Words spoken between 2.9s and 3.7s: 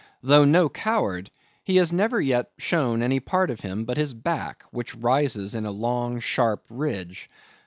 any part of